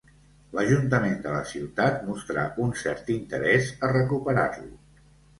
[0.59, 4.73] L'ajuntament de la ciutat mostrà un cert interès a recuperar-lo.